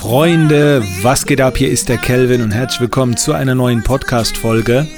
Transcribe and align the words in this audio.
Freunde, 0.00 0.82
was 1.02 1.26
geht 1.26 1.42
ab? 1.42 1.58
Hier 1.58 1.70
ist 1.70 1.90
der 1.90 1.98
Kelvin 1.98 2.40
und 2.40 2.52
herzlich 2.52 2.80
willkommen 2.80 3.18
zu 3.18 3.34
einer 3.34 3.54
neuen 3.54 3.82
Podcast-Folge. 3.82 4.88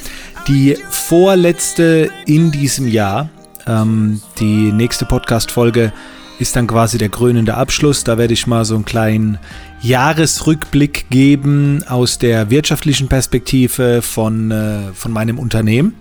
Die 0.46 0.77
vorletzte 0.90 2.09
in 2.25 2.53
diesem 2.53 2.87
Jahr. 2.87 3.29
Ähm, 3.67 4.23
die 4.38 4.71
nächste 4.71 5.04
Podcast-Folge 5.04 5.93
ist 6.38 6.54
dann 6.54 6.69
quasi 6.69 6.99
der 6.99 7.09
krönende 7.09 7.54
Abschluss. 7.54 8.04
Da 8.04 8.17
werde 8.17 8.33
ich 8.33 8.46
mal 8.46 8.65
so 8.65 8.77
einen 8.77 8.85
kleinen 8.85 9.38
Jahresrückblick 9.80 11.06
geben 11.10 11.82
aus 11.88 12.19
der 12.19 12.50
wirtschaftlichen 12.50 13.08
Perspektive 13.08 14.03
von, 14.03 14.53
äh, 14.53 14.92
von 14.94 15.10
meinem 15.10 15.40
Unternehmen. 15.40 15.96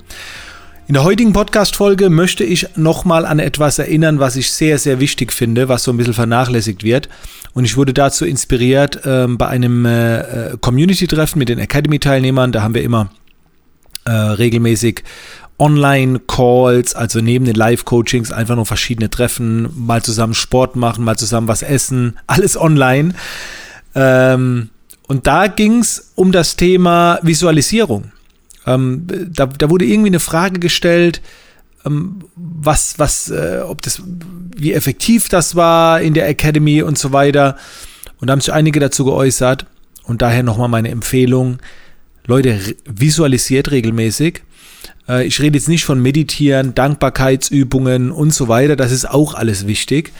In 0.87 0.95
der 0.95 1.03
heutigen 1.03 1.31
Podcast-Folge 1.31 2.09
möchte 2.09 2.43
ich 2.43 2.75
nochmal 2.75 3.25
an 3.25 3.39
etwas 3.39 3.79
erinnern, 3.79 4.19
was 4.19 4.35
ich 4.35 4.51
sehr, 4.51 4.77
sehr 4.77 4.99
wichtig 4.99 5.31
finde, 5.31 5.69
was 5.69 5.83
so 5.83 5.91
ein 5.91 5.97
bisschen 5.97 6.13
vernachlässigt 6.13 6.83
wird. 6.83 7.07
Und 7.53 7.65
ich 7.65 7.77
wurde 7.77 7.93
dazu 7.93 8.25
inspiriert 8.25 9.05
äh, 9.05 9.27
bei 9.27 9.47
einem 9.47 9.85
äh, 9.85 10.19
äh, 10.19 10.57
Community-Treffen 10.59 11.39
mit 11.39 11.49
den 11.49 11.59
Academy-Teilnehmern. 11.59 12.51
Da 12.51 12.63
haben 12.63 12.73
wir 12.73 12.83
immer 12.83 13.09
äh, 14.05 14.11
regelmäßig 14.11 15.03
Online-Calls, 15.59 16.95
also 16.95 17.19
neben 17.21 17.45
den 17.45 17.55
Live-Coachings 17.55 18.31
einfach 18.31 18.55
nur 18.55 18.65
verschiedene 18.65 19.09
Treffen, 19.09 19.69
mal 19.75 20.01
zusammen 20.01 20.33
Sport 20.33 20.75
machen, 20.75 21.03
mal 21.03 21.17
zusammen 21.17 21.47
was 21.47 21.61
essen, 21.61 22.17
alles 22.27 22.57
online. 22.57 23.13
Ähm, 23.93 24.69
und 25.07 25.27
da 25.27 25.47
ging 25.47 25.79
es 25.79 26.13
um 26.15 26.31
das 26.31 26.55
Thema 26.55 27.19
Visualisierung. 27.21 28.11
Ähm, 28.65 29.07
da, 29.07 29.47
da, 29.47 29.69
wurde 29.69 29.85
irgendwie 29.85 30.09
eine 30.09 30.19
Frage 30.19 30.59
gestellt, 30.59 31.21
ähm, 31.85 32.19
was, 32.35 32.99
was, 32.99 33.29
äh, 33.29 33.61
ob 33.65 33.81
das, 33.81 34.01
wie 34.55 34.73
effektiv 34.73 35.29
das 35.29 35.55
war 35.55 36.01
in 36.01 36.13
der 36.13 36.27
Academy 36.29 36.81
und 36.81 36.97
so 36.97 37.11
weiter. 37.11 37.57
Und 38.19 38.27
da 38.27 38.33
haben 38.33 38.41
sich 38.41 38.53
einige 38.53 38.79
dazu 38.79 39.05
geäußert. 39.05 39.65
Und 40.03 40.21
daher 40.21 40.43
nochmal 40.43 40.67
meine 40.67 40.89
Empfehlung. 40.89 41.59
Leute, 42.25 42.59
visualisiert 42.85 43.71
regelmäßig. 43.71 44.43
Äh, 45.07 45.25
ich 45.25 45.39
rede 45.41 45.57
jetzt 45.57 45.69
nicht 45.69 45.85
von 45.85 46.01
Meditieren, 46.01 46.75
Dankbarkeitsübungen 46.75 48.11
und 48.11 48.33
so 48.33 48.47
weiter. 48.47 48.75
Das 48.75 48.91
ist 48.91 49.09
auch 49.09 49.33
alles 49.33 49.65
wichtig 49.67 50.11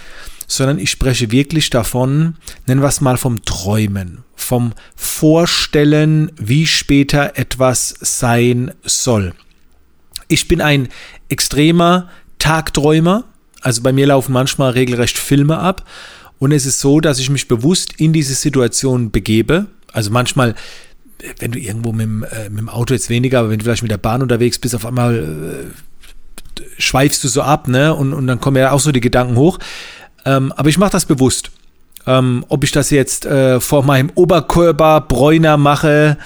sondern 0.52 0.80
ich 0.80 0.92
spreche 0.92 1.32
wirklich 1.32 1.70
davon, 1.70 2.36
nennen 2.68 2.82
wir 2.82 2.90
es 2.90 3.00
mal 3.00 3.18
vom 3.18 3.46
Träumen, 3.46 4.20
vom 4.36 4.74
Vorstellen, 4.96 6.32
wie 6.38 6.68
später 6.68 7.38
etwas 7.38 7.96
sein 8.02 8.72
soll. 8.84 9.34
Ich 10.28 10.48
bin 10.50 10.62
ein 10.62 10.90
extremer 11.30 12.10
Tagträumer, 12.38 13.24
also 13.62 13.82
bei 13.82 13.94
mir 13.94 14.08
laufen 14.08 14.34
manchmal 14.34 14.72
regelrecht 14.72 15.18
Filme 15.18 15.58
ab 15.58 15.88
und 16.38 16.52
es 16.52 16.66
ist 16.66 16.80
so, 16.80 17.00
dass 17.00 17.20
ich 17.20 17.30
mich 17.30 17.48
bewusst 17.48 17.94
in 17.98 18.12
diese 18.12 18.34
Situation 18.34 19.12
begebe. 19.12 19.68
Also 19.94 20.12
manchmal 20.12 20.56
wenn 21.38 21.52
du 21.52 21.60
irgendwo 21.60 21.92
mit 21.92 22.06
dem, 22.06 22.24
äh, 22.24 22.50
mit 22.50 22.60
dem, 22.60 22.70
Auto 22.70 22.96
jetzt 22.96 23.10
weniger, 23.10 23.40
aber 23.40 23.52
wenn 23.52 23.60
du 23.60 23.66
vielleicht 23.66 23.84
mit 23.84 23.92
der 23.92 23.98
Bahn 23.98 24.24
unterwegs 24.24 24.58
bist, 24.58 24.74
auf 24.74 24.88
einmal 24.88 25.20
äh, 25.20 26.62
schweifst 26.80 27.24
du 27.24 27.28
so 27.28 27.44
ab, 27.44 27.68
ne? 27.68 27.94
Und, 27.94 28.14
und 28.14 28.26
dann 28.26 28.40
kommen 28.40 28.58
ja 28.58 28.72
auch 28.72 28.80
so 28.80 28.92
die 28.92 29.02
Gedanken 29.02 29.36
hoch. 29.36 29.60
Ähm, 30.26 30.52
aber 30.56 30.70
ich 30.70 30.78
mache 30.78 30.92
das 30.92 31.06
bewusst. 31.06 31.52
Ähm, 32.08 32.46
ob 32.50 32.64
ich 32.64 32.72
das 32.72 32.90
jetzt 32.90 33.26
äh, 33.26 33.60
vor 33.60 33.84
meinem 33.84 34.12
Oberkörper 34.16 35.02
Bräuner 35.02 35.58
mache, 35.58 36.18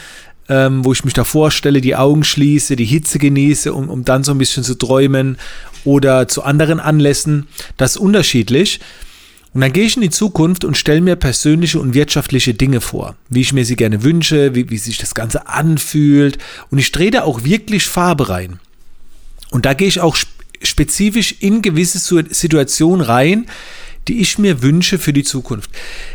ähm, 0.47 0.85
wo 0.85 0.93
ich 0.93 1.03
mich 1.03 1.13
da 1.13 1.23
vorstelle, 1.23 1.81
die 1.81 1.95
Augen 1.95 2.23
schließe, 2.23 2.75
die 2.75 2.85
Hitze 2.85 3.19
genieße, 3.19 3.73
um, 3.73 3.89
um 3.89 4.05
dann 4.05 4.23
so 4.23 4.31
ein 4.31 4.37
bisschen 4.37 4.63
zu 4.63 4.75
träumen 4.75 5.37
oder 5.83 6.27
zu 6.27 6.43
anderen 6.43 6.79
Anlässen, 6.79 7.47
das 7.77 7.91
ist 7.91 7.97
unterschiedlich. 7.97 8.79
Und 9.53 9.61
dann 9.61 9.71
gehe 9.71 9.85
ich 9.85 9.95
in 9.95 10.01
die 10.01 10.09
Zukunft 10.09 10.65
und 10.65 10.75
stelle 10.75 10.99
mir 10.99 11.15
persönliche 11.15 11.79
und 11.79 11.93
wirtschaftliche 11.93 12.53
Dinge 12.53 12.81
vor, 12.81 13.15
wie 13.29 13.39
ich 13.39 13.53
mir 13.53 13.63
sie 13.63 13.77
gerne 13.77 14.03
wünsche, 14.03 14.53
wie, 14.53 14.69
wie 14.69 14.77
sich 14.77 14.97
das 14.97 15.15
Ganze 15.15 15.47
anfühlt. 15.47 16.37
Und 16.71 16.77
ich 16.77 16.91
drehe 16.91 17.11
da 17.11 17.23
auch 17.23 17.45
wirklich 17.45 17.85
Farbe 17.85 18.27
rein. 18.27 18.59
Und 19.51 19.65
da 19.65 19.73
gehe 19.73 19.87
ich 19.87 20.01
auch 20.01 20.17
spezifisch 20.61 21.35
in 21.39 21.61
gewisse 21.61 21.99
Situationen 21.99 22.99
rein, 22.99 23.45
die 24.07 24.21
ich 24.21 24.37
mir 24.37 24.61
wünsche 24.61 24.99
für 24.99 25.13
die 25.13 25.23
Zukunft. 25.23 25.69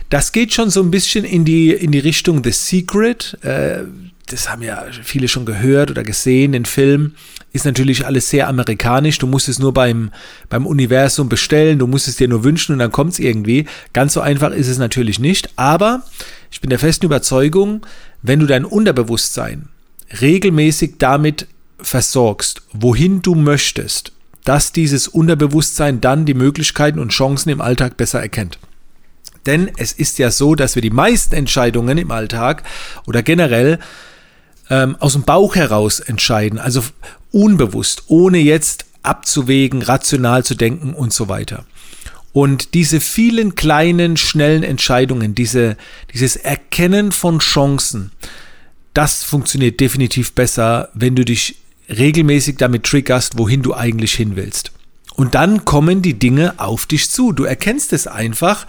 Das 0.08 0.32
geht 0.32 0.52
schon 0.52 0.70
so 0.70 0.82
ein 0.82 0.90
bisschen 0.90 1.24
in 1.24 1.44
die, 1.44 1.70
in 1.72 1.92
die 1.92 1.98
Richtung 1.98 2.42
The 2.44 2.52
Secret. 2.52 3.38
Äh, 3.42 3.84
das 4.26 4.48
haben 4.48 4.62
ja 4.62 4.84
viele 5.02 5.28
schon 5.28 5.44
gehört 5.44 5.90
oder 5.90 6.04
gesehen, 6.04 6.52
den 6.52 6.64
Film. 6.64 7.14
Ist 7.52 7.64
natürlich 7.64 8.06
alles 8.06 8.30
sehr 8.30 8.46
amerikanisch. 8.46 9.18
Du 9.18 9.26
musst 9.26 9.48
es 9.48 9.58
nur 9.58 9.74
beim, 9.74 10.12
beim 10.48 10.66
Universum 10.66 11.28
bestellen, 11.28 11.80
du 11.80 11.88
musst 11.88 12.06
es 12.06 12.16
dir 12.16 12.28
nur 12.28 12.44
wünschen 12.44 12.72
und 12.72 12.78
dann 12.78 12.92
kommt 12.92 13.14
es 13.14 13.18
irgendwie. 13.18 13.66
Ganz 13.92 14.12
so 14.12 14.20
einfach 14.20 14.52
ist 14.52 14.68
es 14.68 14.78
natürlich 14.78 15.18
nicht. 15.18 15.50
Aber 15.56 16.04
ich 16.52 16.60
bin 16.60 16.70
der 16.70 16.78
festen 16.78 17.06
Überzeugung, 17.06 17.84
wenn 18.22 18.38
du 18.38 18.46
dein 18.46 18.64
Unterbewusstsein 18.64 19.68
regelmäßig 20.20 20.94
damit 20.98 21.46
versorgst, 21.80 22.62
wohin 22.72 23.22
du 23.22 23.34
möchtest, 23.34 24.12
dass 24.44 24.72
dieses 24.72 25.08
Unterbewusstsein 25.08 26.00
dann 26.00 26.24
die 26.24 26.34
Möglichkeiten 26.34 26.98
und 26.98 27.12
Chancen 27.12 27.50
im 27.50 27.60
Alltag 27.60 27.96
besser 27.96 28.20
erkennt. 28.20 28.58
Denn 29.46 29.70
es 29.76 29.92
ist 29.92 30.18
ja 30.18 30.30
so, 30.30 30.54
dass 30.54 30.74
wir 30.74 30.82
die 30.82 30.90
meisten 30.90 31.34
Entscheidungen 31.34 31.98
im 31.98 32.10
Alltag 32.10 32.62
oder 33.06 33.22
generell 33.22 33.78
ähm, 34.68 34.96
aus 35.00 35.14
dem 35.14 35.22
Bauch 35.22 35.56
heraus 35.56 36.00
entscheiden, 36.00 36.58
also 36.58 36.82
unbewusst, 37.32 38.04
ohne 38.08 38.38
jetzt 38.38 38.86
abzuwägen, 39.02 39.82
rational 39.82 40.44
zu 40.44 40.54
denken 40.54 40.94
und 40.94 41.12
so 41.12 41.28
weiter. 41.28 41.64
Und 42.32 42.74
diese 42.74 43.00
vielen 43.00 43.56
kleinen, 43.56 44.16
schnellen 44.16 44.62
Entscheidungen, 44.62 45.34
diese, 45.34 45.76
dieses 46.12 46.36
Erkennen 46.36 47.10
von 47.10 47.40
Chancen, 47.40 48.12
das 48.94 49.24
funktioniert 49.24 49.80
definitiv 49.80 50.32
besser, 50.32 50.90
wenn 50.94 51.16
du 51.16 51.24
dich 51.24 51.56
regelmäßig 51.90 52.56
damit 52.56 52.84
triggerst, 52.84 53.38
wohin 53.38 53.62
du 53.62 53.74
eigentlich 53.74 54.14
hin 54.14 54.36
willst. 54.36 54.72
Und 55.14 55.34
dann 55.34 55.64
kommen 55.64 56.02
die 56.02 56.18
Dinge 56.18 56.54
auf 56.58 56.86
dich 56.86 57.10
zu. 57.10 57.32
Du 57.32 57.44
erkennst 57.44 57.92
es 57.92 58.06
einfach 58.06 58.66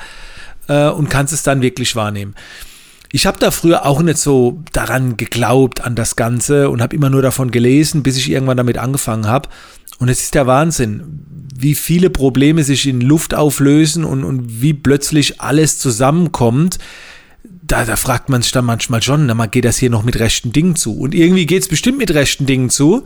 äh, 0.68 0.90
und 0.90 1.09
kannst 1.09 1.34
es 1.34 1.44
dann 1.44 1.62
wirklich 1.62 1.96
wahrnehmen. 1.96 2.36
Ich 3.14 3.26
habe 3.26 3.40
da 3.40 3.52
früher 3.52 3.86
auch 3.86 4.02
nicht 4.02 4.18
so 4.18 4.62
daran 4.72 5.18
geglaubt, 5.18 5.81
an 5.81 5.96
das 5.96 6.16
Ganze 6.16 6.70
und 6.70 6.81
habe 6.81 6.96
immer 6.96 7.10
nur 7.10 7.22
davon 7.22 7.52
gelesen, 7.52 8.04
bis 8.04 8.18
ich 8.18 8.31
irgendwann 8.31 8.58
damit 8.58 8.78
angefangen 8.78 9.28
habe. 9.28 9.50
Und 10.00 10.10
es 10.10 10.22
ist 10.22 10.34
der 10.34 10.48
Wahnsinn, 10.48 11.26
wie 11.56 11.76
viele 11.76 12.10
Probleme 12.10 12.64
sich 12.64 12.88
in 12.88 13.02
Luft 13.02 13.34
auflösen 13.36 14.04
und, 14.04 14.24
und 14.24 14.62
wie 14.62 14.74
plötzlich 14.74 15.42
alles 15.42 15.78
zusammenkommt 15.78 16.80
da, 17.72 17.86
da 17.86 17.96
fragt 17.96 18.30
man 18.30 18.42
sich 18.42 18.52
dann 18.52 18.66
manchmal 18.66 19.02
schon, 19.02 19.26
na, 19.26 19.46
geht 19.46 19.66
das 19.66 19.78
hier 19.78 19.90
noch 19.90 20.04
mit 20.04 20.20
rechten 20.20 20.52
Dingen 20.52 20.76
zu? 20.76 21.00
Und 21.00 21.16
irgendwie 21.16 21.46
geht 21.46 21.62
es 21.62 21.70
bestimmt 21.70 21.98
mit 21.98 22.14
rechten 22.14 22.46
Dingen 22.46 22.70
zu. 22.70 23.06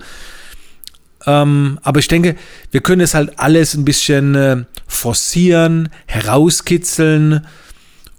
Ähm, 1.28 1.80
aber 1.84 2.00
ich 2.00 2.08
denke, 2.08 2.36
wir 2.72 2.82
können 2.82 3.02
es 3.02 3.14
halt 3.14 3.38
alles 3.38 3.76
ein 3.76 3.86
bisschen 3.86 4.36
äh, 4.36 4.64
forcieren, 4.88 5.90
herauskitzeln. 6.08 7.46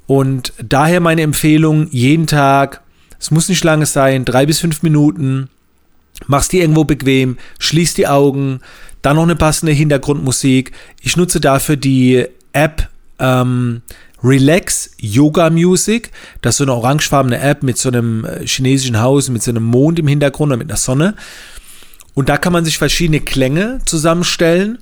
Und 0.06 0.52
daher 0.62 1.00
meine 1.00 1.22
Empfehlung, 1.22 1.88
jeden 1.90 2.28
Tag, 2.28 2.80
es 3.18 3.32
muss 3.32 3.48
nicht 3.48 3.64
lange 3.64 3.86
sein, 3.86 4.24
drei 4.24 4.46
bis 4.46 4.60
fünf 4.60 4.82
Minuten, 4.82 5.48
machst 6.28 6.52
die 6.52 6.60
irgendwo 6.60 6.84
bequem, 6.84 7.38
schließ 7.58 7.94
die 7.94 8.06
Augen, 8.06 8.60
dann 9.02 9.16
noch 9.16 9.24
eine 9.24 9.36
passende 9.36 9.72
Hintergrundmusik. 9.72 10.72
Ich 11.00 11.16
nutze 11.16 11.40
dafür 11.40 11.76
die 11.76 12.26
App 12.52 12.88
ähm, 13.18 13.82
Relax 14.26 14.90
Yoga 14.98 15.50
Music. 15.50 16.10
Das 16.42 16.54
ist 16.54 16.58
so 16.58 16.64
eine 16.64 16.74
orangefarbene 16.74 17.38
App 17.38 17.62
mit 17.62 17.78
so 17.78 17.88
einem 17.88 18.24
äh, 18.24 18.46
chinesischen 18.46 19.00
Haus, 19.00 19.28
mit 19.28 19.42
so 19.42 19.52
einem 19.52 19.62
Mond 19.62 19.98
im 20.00 20.08
Hintergrund 20.08 20.52
und 20.52 20.58
mit 20.58 20.68
einer 20.68 20.76
Sonne. 20.76 21.14
Und 22.14 22.28
da 22.28 22.36
kann 22.36 22.52
man 22.52 22.64
sich 22.64 22.78
verschiedene 22.78 23.20
Klänge 23.20 23.80
zusammenstellen 23.84 24.78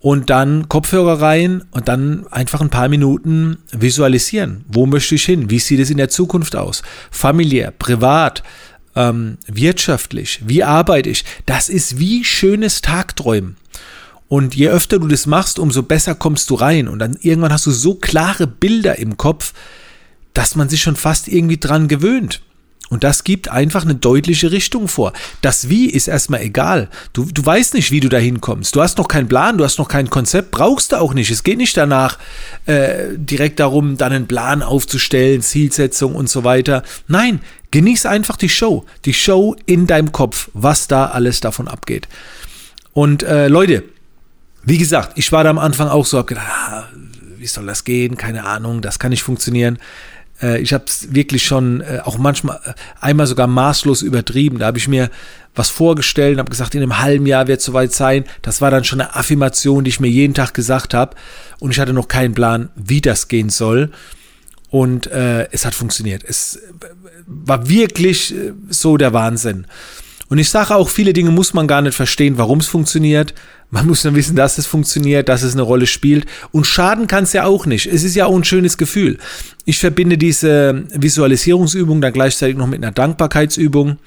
und 0.00 0.30
dann 0.30 0.68
Kopfhörer 0.68 1.20
rein 1.20 1.64
und 1.72 1.88
dann 1.88 2.26
einfach 2.28 2.60
ein 2.60 2.70
paar 2.70 2.88
Minuten 2.88 3.58
visualisieren. 3.72 4.64
Wo 4.68 4.86
möchte 4.86 5.16
ich 5.16 5.24
hin? 5.24 5.50
Wie 5.50 5.58
sieht 5.58 5.80
es 5.80 5.90
in 5.90 5.96
der 5.96 6.08
Zukunft 6.08 6.56
aus? 6.56 6.82
Familiär, 7.10 7.72
privat, 7.72 8.42
ähm, 8.94 9.36
wirtschaftlich. 9.46 10.40
Wie 10.46 10.62
arbeite 10.64 11.10
ich? 11.10 11.24
Das 11.44 11.68
ist 11.68 11.98
wie 11.98 12.24
schönes 12.24 12.80
Tagträumen. 12.80 13.56
Und 14.28 14.54
je 14.54 14.68
öfter 14.68 14.98
du 14.98 15.06
das 15.06 15.26
machst, 15.26 15.58
umso 15.58 15.82
besser 15.82 16.14
kommst 16.14 16.50
du 16.50 16.54
rein. 16.54 16.88
Und 16.88 16.98
dann 16.98 17.16
irgendwann 17.20 17.52
hast 17.52 17.66
du 17.66 17.70
so 17.70 17.94
klare 17.94 18.46
Bilder 18.46 18.98
im 18.98 19.16
Kopf, 19.16 19.52
dass 20.34 20.56
man 20.56 20.68
sich 20.68 20.82
schon 20.82 20.96
fast 20.96 21.28
irgendwie 21.28 21.58
dran 21.58 21.88
gewöhnt. 21.88 22.42
Und 22.88 23.02
das 23.02 23.24
gibt 23.24 23.48
einfach 23.48 23.84
eine 23.84 23.96
deutliche 23.96 24.52
Richtung 24.52 24.86
vor. 24.86 25.12
Das 25.42 25.68
Wie 25.68 25.86
ist 25.86 26.06
erstmal 26.06 26.42
egal. 26.42 26.88
Du, 27.12 27.24
du 27.24 27.44
weißt 27.44 27.74
nicht, 27.74 27.90
wie 27.90 27.98
du 27.98 28.08
da 28.08 28.18
hinkommst. 28.18 28.76
Du 28.76 28.80
hast 28.80 28.98
noch 28.98 29.08
keinen 29.08 29.26
Plan, 29.26 29.58
du 29.58 29.64
hast 29.64 29.78
noch 29.78 29.88
kein 29.88 30.08
Konzept, 30.08 30.52
brauchst 30.52 30.92
du 30.92 31.00
auch 31.00 31.12
nicht. 31.12 31.30
Es 31.30 31.42
geht 31.42 31.58
nicht 31.58 31.76
danach 31.76 32.18
äh, 32.66 33.08
direkt 33.16 33.58
darum, 33.58 33.96
dann 33.96 34.12
einen 34.12 34.28
Plan 34.28 34.62
aufzustellen, 34.62 35.42
Zielsetzung 35.42 36.14
und 36.14 36.30
so 36.30 36.44
weiter. 36.44 36.84
Nein, 37.08 37.40
genieß 37.72 38.06
einfach 38.06 38.36
die 38.36 38.48
Show. 38.48 38.84
Die 39.04 39.14
Show 39.14 39.56
in 39.66 39.88
deinem 39.88 40.12
Kopf, 40.12 40.50
was 40.52 40.86
da 40.86 41.06
alles 41.06 41.40
davon 41.40 41.66
abgeht. 41.66 42.06
Und 42.92 43.24
äh, 43.24 43.48
Leute, 43.48 43.82
wie 44.66 44.78
gesagt, 44.78 45.12
ich 45.14 45.32
war 45.32 45.44
da 45.44 45.50
am 45.50 45.58
Anfang 45.58 45.88
auch 45.88 46.04
so, 46.04 46.18
hab 46.18 46.26
gedacht, 46.26 46.48
ah, 46.48 46.84
wie 47.38 47.46
soll 47.46 47.66
das 47.66 47.84
gehen? 47.84 48.16
Keine 48.16 48.44
Ahnung, 48.44 48.82
das 48.82 48.98
kann 48.98 49.10
nicht 49.10 49.22
funktionieren. 49.22 49.78
Äh, 50.42 50.60
ich 50.60 50.72
habe 50.72 50.84
es 50.88 51.14
wirklich 51.14 51.44
schon 51.44 51.82
äh, 51.82 52.00
auch 52.02 52.18
manchmal 52.18 52.60
äh, 52.64 52.74
einmal 53.00 53.28
sogar 53.28 53.46
maßlos 53.46 54.02
übertrieben. 54.02 54.58
Da 54.58 54.66
habe 54.66 54.78
ich 54.78 54.88
mir 54.88 55.08
was 55.54 55.70
vorgestellt 55.70 56.34
und 56.34 56.40
habe 56.40 56.50
gesagt, 56.50 56.74
in 56.74 56.82
einem 56.82 56.98
halben 56.98 57.26
Jahr 57.26 57.46
wird 57.46 57.60
es 57.60 57.64
soweit 57.64 57.92
sein. 57.92 58.24
Das 58.42 58.60
war 58.60 58.72
dann 58.72 58.82
schon 58.82 59.00
eine 59.00 59.14
Affirmation, 59.14 59.84
die 59.84 59.90
ich 59.90 60.00
mir 60.00 60.10
jeden 60.10 60.34
Tag 60.34 60.52
gesagt 60.52 60.94
habe. 60.94 61.16
Und 61.60 61.70
ich 61.70 61.78
hatte 61.78 61.92
noch 61.92 62.08
keinen 62.08 62.34
Plan, 62.34 62.68
wie 62.74 63.00
das 63.00 63.28
gehen 63.28 63.48
soll. 63.48 63.92
Und 64.68 65.06
äh, 65.06 65.48
es 65.52 65.64
hat 65.64 65.74
funktioniert. 65.74 66.24
Es 66.24 66.60
war 67.26 67.68
wirklich 67.68 68.34
so 68.68 68.96
der 68.96 69.12
Wahnsinn. 69.12 69.66
Und 70.28 70.38
ich 70.38 70.50
sage 70.50 70.74
auch, 70.74 70.88
viele 70.88 71.12
Dinge 71.12 71.30
muss 71.30 71.54
man 71.54 71.68
gar 71.68 71.82
nicht 71.82 71.94
verstehen, 71.94 72.38
warum 72.38 72.58
es 72.58 72.66
funktioniert. 72.66 73.34
Man 73.70 73.86
muss 73.86 74.04
nur 74.04 74.14
wissen, 74.14 74.36
dass 74.36 74.58
es 74.58 74.66
funktioniert, 74.66 75.28
dass 75.28 75.42
es 75.42 75.54
eine 75.54 75.62
Rolle 75.62 75.86
spielt. 75.86 76.26
Und 76.52 76.66
schaden 76.66 77.06
kann 77.06 77.24
es 77.24 77.32
ja 77.32 77.44
auch 77.44 77.66
nicht. 77.66 77.86
Es 77.86 78.04
ist 78.04 78.14
ja 78.14 78.26
auch 78.26 78.36
ein 78.36 78.44
schönes 78.44 78.78
Gefühl. 78.78 79.18
Ich 79.64 79.78
verbinde 79.78 80.18
diese 80.18 80.84
Visualisierungsübung 80.92 82.00
dann 82.00 82.12
gleichzeitig 82.12 82.56
noch 82.56 82.66
mit 82.66 82.82
einer 82.82 82.92
Dankbarkeitsübung. 82.92 83.98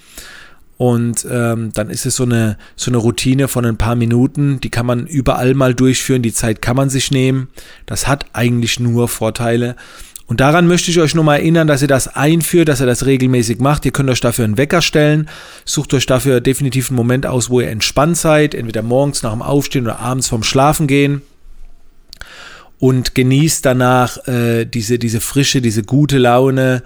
Und 0.78 1.28
ähm, 1.30 1.72
dann 1.74 1.90
ist 1.90 2.06
es 2.06 2.16
so 2.16 2.24
eine, 2.24 2.58
so 2.78 2.90
eine 2.90 2.98
Routine 2.98 3.50
von 3.50 3.66
ein 3.66 3.76
paar 3.76 3.96
Minuten, 3.96 4.62
die 4.62 4.70
kann 4.70 4.86
man 4.86 5.08
überall 5.08 5.54
mal 5.54 5.74
durchführen, 5.74 6.22
die 6.22 6.32
Zeit 6.32 6.62
kann 6.62 6.78
man 6.78 6.90
sich 6.90 7.12
nehmen. 7.12 7.50
Das 7.86 8.08
hat 8.08 8.28
eigentlich 8.32 8.80
nur 8.80 9.10
Vorteile. 9.10 9.76
Und 10.30 10.42
daran 10.42 10.68
möchte 10.68 10.92
ich 10.92 11.00
euch 11.00 11.16
nochmal 11.16 11.40
erinnern, 11.40 11.68
dass 11.68 11.82
ihr 11.82 11.88
das 11.88 12.08
einführt, 12.08 12.70
dass 12.70 12.80
ihr 12.80 12.86
das 12.86 13.08
regelmäßig 13.08 13.58
macht. 13.58 13.84
Ihr 13.86 13.92
könnt 13.92 14.12
euch 14.12 14.22
dafür 14.22 14.46
einen 14.46 14.60
Wecker 14.60 14.84
stellen. 14.84 15.28
Sucht 15.66 15.92
euch 15.96 16.06
dafür 16.06 16.40
definitiv 16.40 16.92
einen 16.92 16.98
Moment 16.98 17.26
aus, 17.26 17.50
wo 17.50 17.62
ihr 17.62 17.70
entspannt 17.70 18.16
seid. 18.16 18.54
Entweder 18.54 18.84
morgens 18.84 19.24
nach 19.24 19.32
dem 19.32 19.42
Aufstehen 19.42 19.86
oder 19.86 19.98
abends 19.98 20.28
vorm 20.28 20.44
Schlafen 20.44 20.86
gehen. 20.86 21.24
Und 22.78 23.16
genießt 23.16 23.66
danach 23.66 24.28
äh, 24.28 24.66
diese, 24.66 25.00
diese 25.00 25.20
frische, 25.20 25.62
diese 25.62 25.82
gute 25.82 26.20
Laune. 26.20 26.84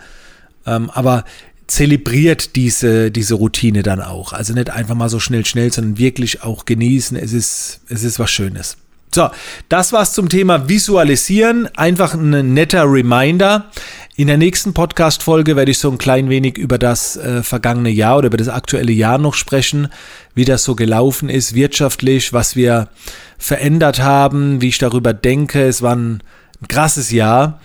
Ähm, 0.66 0.90
aber 0.90 1.26
zelebriert 1.68 2.56
diese, 2.56 3.12
diese 3.12 3.34
Routine 3.34 3.84
dann 3.84 4.00
auch. 4.00 4.32
Also 4.32 4.54
nicht 4.54 4.70
einfach 4.70 4.96
mal 4.96 5.10
so 5.10 5.20
schnell, 5.20 5.46
schnell, 5.46 5.74
sondern 5.74 5.98
wirklich 5.98 6.44
auch 6.44 6.64
genießen. 6.64 7.18
Es 7.18 7.34
ist, 7.34 7.82
es 7.90 8.06
ist 8.06 8.20
was 8.20 8.32
Schönes. 8.32 8.78
So, 9.14 9.30
das 9.70 9.94
war's 9.94 10.14
zum 10.14 10.28
Thema 10.28 10.68
Visualisieren. 10.70 11.70
Einfach 11.78 12.16
ein 12.16 12.56
netter 12.56 12.92
Reminder. 12.92 13.70
In 14.16 14.26
der 14.26 14.38
nächsten 14.38 14.74
Podcast-Folge 14.74 15.56
werde 15.56 15.70
ich 15.70 15.78
so 15.78 15.92
ein 15.92 16.00
klein 16.00 16.30
wenig 16.30 16.58
über 16.58 16.80
das 16.80 17.16
äh, 17.18 17.44
vergangene 17.44 17.92
Jahr 17.92 18.18
oder 18.18 18.28
über 18.28 18.38
das 18.38 18.50
aktuelle 18.50 18.92
Jahr 18.92 19.20
noch 19.20 19.36
sprechen, 19.36 19.90
wie 20.34 20.46
das 20.46 20.64
so 20.64 20.74
gelaufen 20.74 21.30
ist 21.30 21.54
wirtschaftlich, 21.54 22.34
was 22.34 22.56
wir 22.56 22.88
verändert 23.38 24.00
haben, 24.00 24.62
wie 24.62 24.70
ich 24.70 24.80
darüber 24.80 25.14
denke. 25.14 25.62
Es 25.62 25.84
war 25.84 25.96
ein, 25.96 26.24
ein 26.60 26.68
krasses 26.68 27.12
Jahr. 27.12 27.60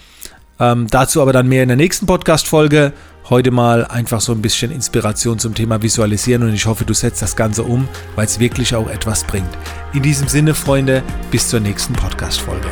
Ähm, 0.61 0.87
dazu 0.91 1.23
aber 1.23 1.33
dann 1.33 1.49
mehr 1.49 1.63
in 1.63 1.69
der 1.69 1.77
nächsten 1.77 2.07
Podcast-Folge. 2.07 2.93
Heute 3.29 3.51
mal 3.51 3.85
einfach 3.85 4.21
so 4.21 4.33
ein 4.33 4.41
bisschen 4.41 4.71
Inspiration 4.71 5.39
zum 5.39 5.55
Thema 5.55 5.83
Visualisieren 5.83 6.43
und 6.45 6.55
ich 6.55 6.65
hoffe, 6.67 6.85
du 6.85 6.95
setzt 6.95 7.21
das 7.21 7.37
Ganze 7.37 7.63
um, 7.63 7.87
weil 8.17 8.25
es 8.25 8.41
wirklich 8.41 8.75
auch 8.75 8.89
etwas 8.89 9.25
bringt. 9.25 9.51
In 9.93 10.03
diesem 10.03 10.29
Sinne, 10.29 10.55
Freunde, 10.55 11.03
bis 11.31 11.49
zur 11.49 11.61
nächsten 11.61 11.93
Podcast-Folge. 11.93 12.69